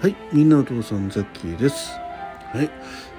[0.00, 1.92] はい、みんなの父さんザッキーです。
[2.54, 2.70] はい、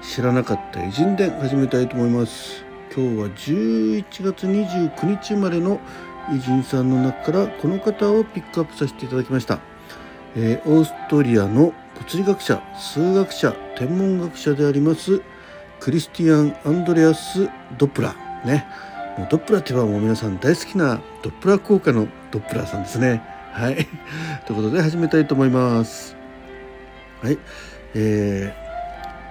[0.02, 2.64] 知らなかった偉人伝始めたいと思います。
[2.92, 5.80] 今日は11月29日生まれの
[6.28, 9.60] 偉人さんの中からこの方をピックアップさせていただきました。
[10.34, 15.22] えーオーストリアの物理学者、数学者、天文学者であります
[15.78, 18.66] クリスティアン・アンドレアス・ドップラーね。
[19.16, 23.22] もうドップラーといえばもう皆さん大好きなドップラー効果のドップラーさんですね。
[23.52, 23.86] はい。
[24.46, 26.21] ということで始めたいと思います。
[27.22, 27.38] はい、
[27.94, 28.52] え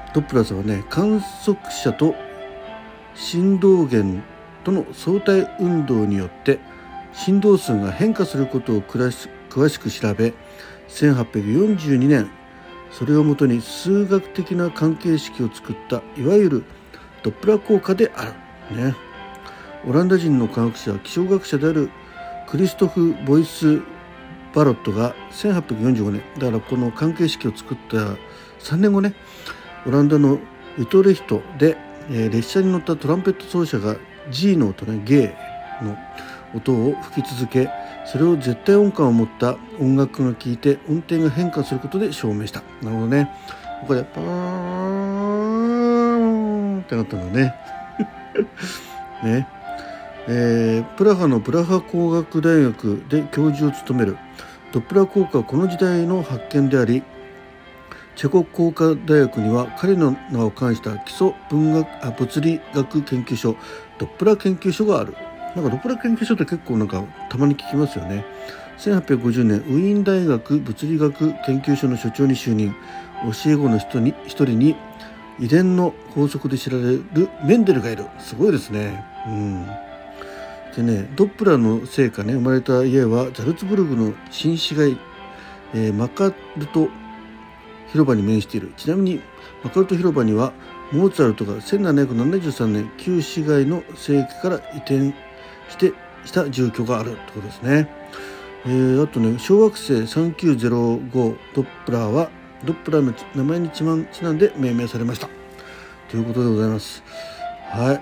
[0.09, 2.15] ー、ドップラーさんはね観測者と
[3.15, 4.23] 振動源
[4.63, 6.59] との相対運動によって
[7.13, 10.33] 振動数が変化することを詳しく調べ
[10.87, 12.31] 1842年
[12.91, 16.63] それをもとに数学的な関係式を作ったいわゆる
[17.23, 18.33] ドップラー効果である。
[18.75, 18.95] ね、
[19.85, 21.89] オランダ人の科学者気象学者である
[22.47, 23.81] クリストフ・ボイス・
[24.53, 27.98] バロットが1845年だからこの関係式を作った
[28.59, 29.13] 3年後ね
[29.85, 30.39] オランダの
[30.77, 31.77] ウトレヒトで、
[32.09, 33.95] えー列車に乗ったトランペット奏者が
[34.29, 35.98] G の音ねゲーの
[36.53, 37.70] 音を吹き続け
[38.05, 42.61] それを絶対音感を持った音楽が聴いて音程が変化することで証明した。
[42.81, 43.31] なるほどね。
[43.81, 44.23] ここでパー
[46.77, 47.55] ンってなったんだね。
[49.23, 49.48] ね。
[50.27, 54.17] えープラハのプラハ工学大学で教授を務める。
[54.71, 57.03] ドップラー効果はこの時代の発見であり
[58.15, 63.55] チェコ工科大学には彼の名を冠した基礎文学あ物理学研究所
[63.97, 65.16] ドップラ研究所がある。
[65.55, 68.23] なんかドップラ研究所って結構なんかたまに聞きますよね。
[68.77, 72.73] 1850年ウィーン大学物理学研究所の所長に就任。
[73.23, 74.75] 教え子の人に一人に
[75.39, 78.05] 遺伝の法則で知られるメンデルがいる。
[78.19, 79.03] すごいですね。
[79.27, 79.91] うん。
[80.75, 84.97] でねドップラーの成果ね生まれた家はザルツブルグの新市街、
[85.73, 86.89] えーマカルト
[87.91, 88.73] 広場に面している。
[88.77, 89.22] ちなみに
[89.63, 90.53] マカルト広場には
[90.91, 95.13] モーツァルトが1773年旧市街の聖域から移転
[95.69, 95.93] して
[96.25, 97.89] した住居があるってことですね、
[98.65, 102.29] えーあとね小惑星3905ドップラーは
[102.63, 105.27] ドップラーの名前にちまんちなんで命名されました。
[106.09, 107.03] ということでございます。
[107.71, 108.01] はい。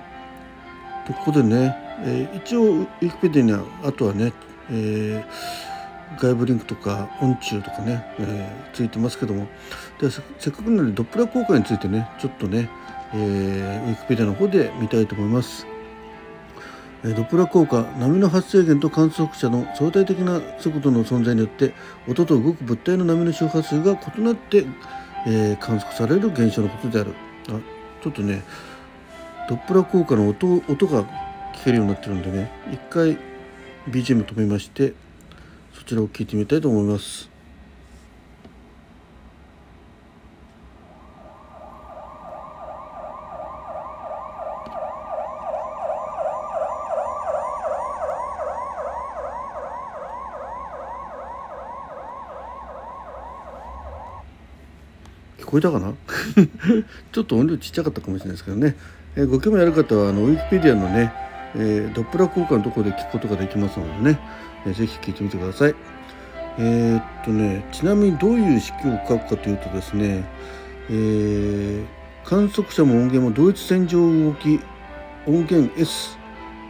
[1.07, 4.33] ここでね、えー一応ウィキペディアにはあとはね、
[4.71, 5.69] えー
[6.19, 9.47] 外部リンクとか音中とかね、えーついてますけども
[9.99, 12.69] でせっかくなのでドップラー効果についてねちょっとね、
[13.13, 15.67] えーウィキペディアの方で見たいと思います。
[17.03, 21.73] えドップラー効果波の発生源と観測者の相対的な速度の存在によって
[22.09, 24.65] 音と動く物体の波の周波数が異なって、
[25.25, 27.13] えー観測される現象のことである
[27.49, 27.59] あ
[28.03, 28.43] ちょっとね
[29.47, 31.05] ドップラー効果の音音が
[31.59, 33.17] 聞けるようになってるんでね一回
[33.89, 34.93] BGM 止めまして
[35.73, 37.29] そちらを聞いてみたいと思います。
[55.39, 55.93] 聞こえたかな？
[57.11, 58.75] ちょっと音量ちっちゃかったかもしれないですけどね、
[59.15, 61.11] えーご興味ある方はあのウィキペディアのね、
[61.55, 64.19] えードップラー効果のところで聞くことができますのでね、
[64.65, 65.75] えーぜひ聞いてみてください。
[66.57, 70.23] えーっとねちなみにどういう式を書くかというとですね、
[70.89, 71.85] えー
[72.25, 74.59] 観測者も音源も同一線上動き
[75.25, 76.17] 音源 S、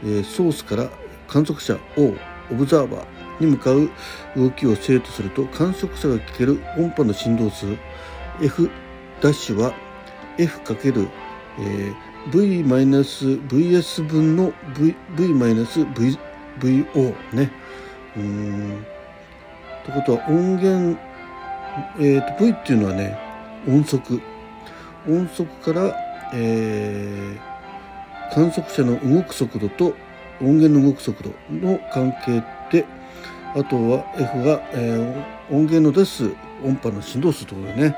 [0.04, 0.90] えーソースから
[1.28, 2.14] 観測者 O
[2.52, 3.90] オブザーバーに向かう
[4.36, 7.66] 動きを正とすると観測者が聞ける音波の振動数
[8.42, 8.70] F'
[9.22, 9.74] ダッシュは
[10.38, 11.10] F かける、
[11.60, 15.76] えー V-VS 分の V-VVO
[17.34, 17.52] ね
[18.16, 18.86] うん
[19.86, 21.00] ということは音源、
[22.00, 23.18] えーと V っていうのはね
[23.68, 24.22] 音速
[25.08, 25.96] 音速から、
[26.34, 27.50] えー
[28.32, 29.96] 観測者の動く速度と
[30.40, 32.86] 音源の動く速度の関係で
[33.56, 36.32] あとは F が、えー音源の出す
[36.64, 37.96] 音波の振動数ということでね、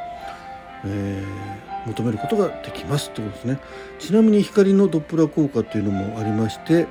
[0.85, 3.59] えー求めることができますということですね。
[3.97, 6.85] ちなみに光のドップラー効果というのもありまして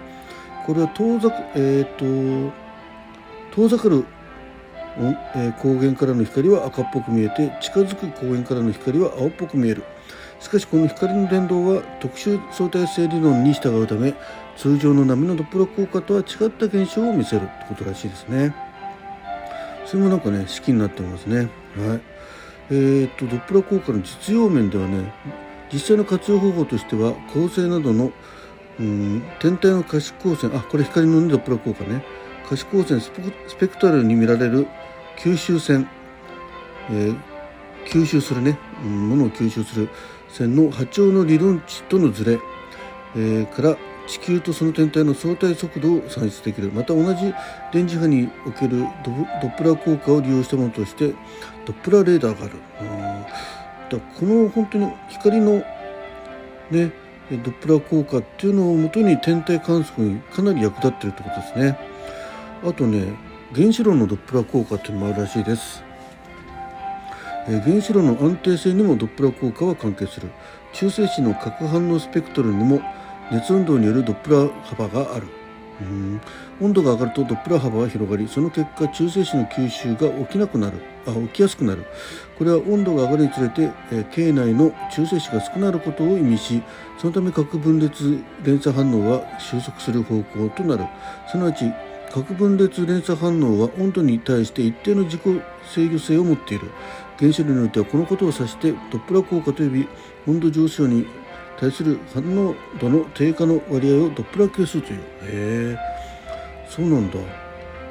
[0.66, 2.04] これは遠ざかえっ、と
[3.54, 4.04] 遠ざかる
[4.98, 5.04] お
[5.36, 9.84] えー光源からの光は赤っぽく見えて近づく光源からの光は青っぽく見える。
[10.40, 14.14] しかしこの光の伝導は特殊相対性理論に従うため
[14.56, 18.54] 通常の波のドップラー効果とは違った現象を見せるってことらしいですね
[19.84, 21.50] それもなんかね式になってますね。
[21.76, 22.00] はい。
[22.70, 25.12] えー、とドップラー効果の実用面ではね
[25.72, 28.12] 実際の活用方法としては恒星などの
[28.78, 32.04] うん天体の可視光線あこれ光の、ね、ドップラー効果ね。
[32.48, 34.66] 可視光線スペクスペクトラルに見られる
[35.18, 35.88] 吸収線、
[36.90, 37.30] えー
[37.86, 39.88] 吸収するね、うん、ものを吸収する
[40.28, 42.38] 線の波長の理論値とのズレ、
[43.16, 43.76] えー、から
[44.10, 46.72] 地球とその天体の相対速度を算出できる。
[46.72, 47.32] また同じ
[47.72, 51.14] 電磁波におけるドップラー効果を利用したものとして
[51.64, 53.98] ドップラーレーダーがある。
[53.98, 55.64] だこの本当に光の
[56.72, 56.90] ね
[57.30, 61.78] ドップラー効果っていうのをもとに天体観測にかなり役立ってるってことですね。
[62.64, 63.14] あとね
[63.54, 65.84] 原子炉のドップラー効果っていうのもあるらしいです。
[67.46, 70.30] 原子炉の安定性にもドップラー効果は関係する。
[70.72, 72.80] 中性子の核反応スペクトルにも
[73.30, 75.26] 熱運動によるドップラー幅がある。
[75.80, 76.20] うん。
[76.60, 80.78] 温度が上がるとドップラー幅は広がりその結果中性子の吸収が起きなくなる。
[81.06, 81.86] あ起きやすくなる。
[82.38, 86.62] これは温度が上がるにつれて、えー、経内の中性子が少なることを意味し
[86.98, 90.84] そのため核分裂連鎖反応は収束する方向となる。
[91.30, 91.72] すなわち
[92.12, 95.22] 核分裂連鎖反応は温度に対して一定の自己
[95.64, 96.70] 制御性を持っている。
[97.18, 99.88] 原子炉においてはこのことを指してドップラー効果と呼び
[100.26, 101.06] 温度上昇に
[101.60, 104.98] 対する反応度の低下の割合をドップラー係数という。
[104.98, 105.02] へ
[105.74, 105.78] え。
[106.68, 107.18] そうなんだ。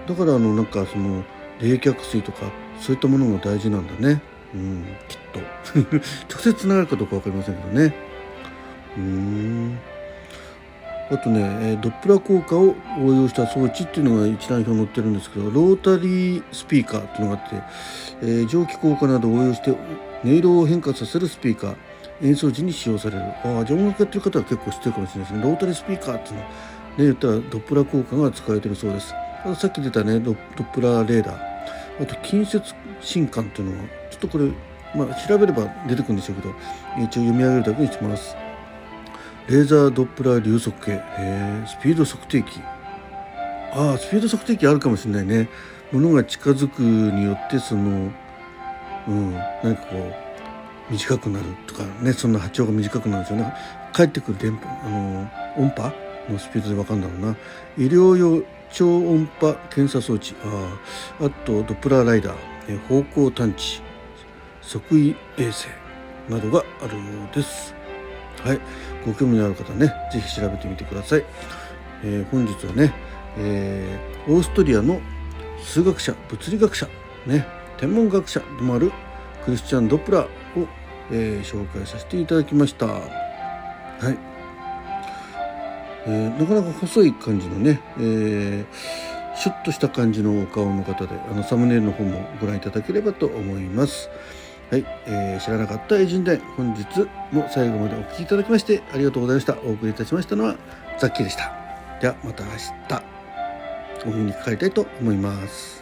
[0.08, 1.24] だからあのなんかその
[1.60, 4.22] 冷却水とかそういったものが大事なんだね。
[4.56, 5.40] うんきっと。
[6.34, 7.94] 直接つながるかどうか分かりませんけどね。
[8.98, 9.78] うん。
[11.12, 17.56] あとねドップラー効果を応用した装置っていうのが一覧表載ってるんですけどロータリースピーカーっていうのがあって、
[18.22, 19.78] えー、蒸気効果などを応用して音
[20.24, 21.76] 色を変化させるスピーカー
[22.22, 23.24] 演奏時に使用される。
[23.24, 25.44] ああじゃあ音楽やってる方は結構知ってるかもしれないですね。
[25.44, 26.48] ロータリースピーカーっていうのね
[26.98, 29.14] 言ったらドップラー効果が使われてるそうです。
[29.56, 32.04] さっき出たねドップラーレーダー。
[32.04, 32.62] あと近接
[33.02, 34.52] 新管っていうのはちょっとこれ、
[34.96, 36.54] まあ、調べれば出てくるんでしょうけど
[36.98, 38.36] 一応読み上げるだけにしてます。
[39.48, 41.02] レーザードップラー流速計。
[41.68, 42.62] スピード測定器。
[43.74, 45.50] ああスピード測定器あるかもしれないね。
[45.92, 48.12] ものが近づくによってその
[49.08, 49.34] うん
[49.64, 50.29] 何かこう
[50.90, 53.54] 短くなるとかねそんな波長が短くなるんですよね。
[53.94, 55.94] 帰ってくる電波あの音波
[56.30, 57.36] のスピードで分かるんだろうな。
[57.78, 60.36] 医療用超音波検査装置。
[60.44, 60.80] あ
[61.20, 62.36] あとドップラーライダー
[62.68, 63.82] え方向探知
[64.62, 65.68] 測位衛星
[66.28, 67.74] などがあるようです。
[68.44, 68.60] はい。
[69.06, 71.26] ご興味のある方ね是非調べてみてください、
[72.04, 72.94] えー、本日はね、
[73.38, 75.02] えー、オーストリアの
[75.64, 76.88] 数学者物理学者
[77.26, 77.48] ね
[77.78, 78.92] 天文学者でもある
[79.50, 80.28] クリスチャン・ドプラを
[81.12, 82.86] えー、紹介させていただきました。
[82.86, 83.02] は
[84.12, 84.18] い。
[86.06, 88.66] えー、なかなか細い感じのね、えー、
[89.36, 94.10] シュッとした感じのお顔の方で、あのサムネイルの方もご覧いただければと思います。
[94.70, 96.86] はい、えー、知らなかった偉人伝、本日
[97.32, 99.58] も最後までお聴きいただきましてありがとうございました。
[99.64, 100.58] お送りいたしましたのは
[101.00, 101.52] ザッキーでした。
[102.00, 103.04] ではまた明日
[104.06, 105.79] お耳にかかりたいと思います。